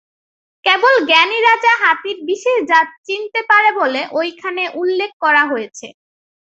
[0.65, 5.87] কেবল জ্ঞানী রাজা হাতির বিশেষ জাত চিনতে পারে বলে এখানে উল্লেখ করা হয়েছে।